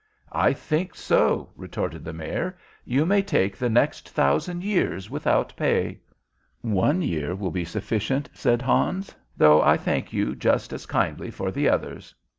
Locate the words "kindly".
10.87-11.29